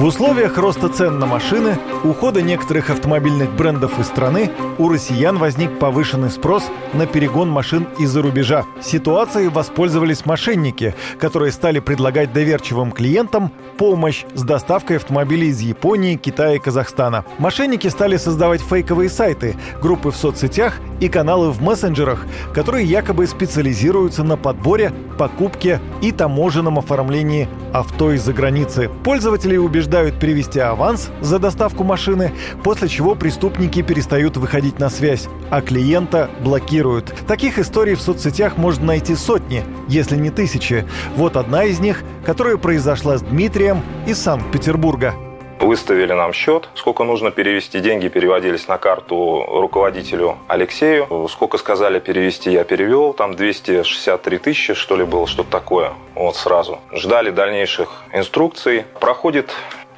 [0.00, 5.78] В условиях роста цен на машины, ухода некоторых автомобильных брендов из страны, у россиян возник
[5.78, 6.64] повышенный спрос
[6.94, 8.64] на перегон машин из-за рубежа.
[8.80, 16.54] Ситуацией воспользовались мошенники, которые стали предлагать доверчивым клиентам помощь с доставкой автомобилей из Японии, Китая
[16.54, 17.26] и Казахстана.
[17.36, 22.24] Мошенники стали создавать фейковые сайты, группы в соцсетях и каналы в мессенджерах,
[22.54, 28.90] которые якобы специализируются на подборе, покупке и таможенном оформлении авто из-за границы.
[29.04, 35.60] Пользователи убеждают перевести аванс за доставку машины, после чего преступники перестают выходить на связь, а
[35.60, 37.12] клиента блокируют.
[37.26, 40.86] Таких историй в соцсетях можно найти сотни, если не тысячи.
[41.16, 45.14] Вот одна из них, которая произошла с Дмитрием из Санкт-Петербурга.
[45.60, 47.80] Выставили нам счет, сколько нужно перевести.
[47.80, 51.28] Деньги переводились на карту руководителю Алексею.
[51.28, 53.12] Сколько сказали перевести, я перевел.
[53.12, 55.92] Там 263 тысячи, что ли, было, что-то такое.
[56.14, 56.80] Вот сразу.
[56.92, 58.84] Ждали дальнейших инструкций.
[59.00, 59.50] Проходит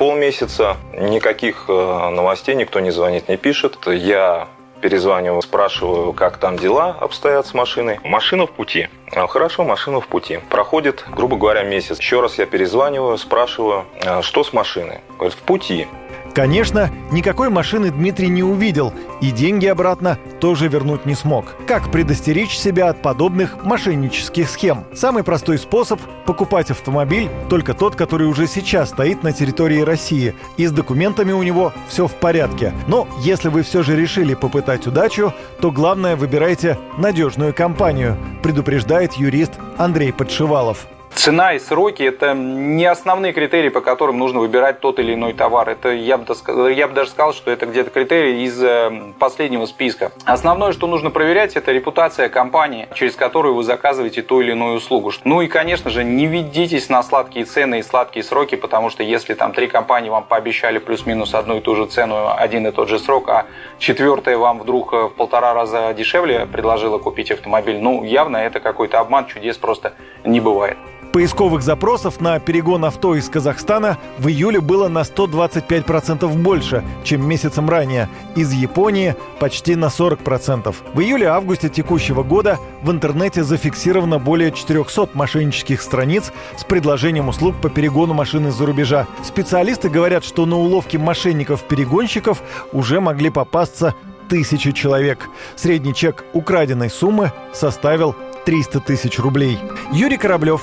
[0.03, 3.79] полмесяца, никаких э, новостей, никто не звонит, не пишет.
[3.87, 4.49] Я
[4.81, 8.01] перезваниваю, спрашиваю, как там дела обстоят с машиной.
[8.03, 8.89] Машина в пути.
[9.15, 10.41] А, Хорошо, машина в пути.
[10.51, 12.01] Проходит, грубо говоря, месяц.
[12.01, 15.03] Еще раз я перезваниваю, спрашиваю, «А что с машиной.
[15.19, 15.87] Говорит, в пути.
[16.35, 21.55] Конечно, никакой машины Дмитрий не увидел и деньги обратно тоже вернуть не смог.
[21.67, 24.85] Как предостеречь себя от подобных мошеннических схем?
[24.95, 30.67] Самый простой способ– покупать автомобиль, только тот, который уже сейчас стоит на территории России, и
[30.67, 32.73] с документами у него все в порядке.
[32.87, 39.53] Но если вы все же решили попытать удачу, то главное выбирайте надежную компанию, предупреждает юрист
[39.77, 40.87] Андрей Подшивалов.
[41.15, 45.69] Цена и сроки– это не основные критерии, по которым нужно выбирать тот или иной товар.
[45.69, 50.11] Это, я бы, я бы даже сказал, что это где-то критерий из э, последнего списка.
[50.25, 55.13] Основное, что нужно проверять, это репутация компании, через которую вы заказываете ту или иную услугу.
[55.25, 59.35] Ну и, конечно же, не ведитесь на сладкие цены и сладкие сроки, потому что если
[59.35, 62.99] там три компании вам пообещали плюс-минус одну и ту же цену, один и тот же
[62.99, 63.47] срок, а
[63.79, 69.27] четвертая вам вдруг в полтора раза дешевле предложила купить автомобиль, ну явно это какой-то обман,
[69.27, 69.93] чудес просто
[70.25, 70.79] не бывает.
[71.13, 77.69] Поисковых запросов на перегон авто из Казахстана в июле было на 125% больше, чем месяцем
[77.69, 78.09] ранее.
[78.35, 80.75] Из Японии почти на 40%.
[80.95, 87.69] В июле-августе текущего года в интернете зафиксировано более 400 мошеннических страниц с предложением услуг по
[87.69, 89.07] перегону машины из-за рубежа.
[89.23, 92.43] Специалисты говорят, что на уловки мошенников-перегонщиков
[92.73, 93.95] уже могли попасться
[94.31, 95.29] тысячи человек.
[95.57, 99.59] Средний чек украденной суммы составил 300 тысяч рублей.
[99.93, 100.63] Юрий Кораблев,